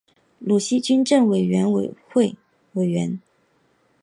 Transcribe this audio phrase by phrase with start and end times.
[0.39, 1.71] 鲁西军政委员
[2.15, 2.33] 会
[2.73, 3.19] 委员。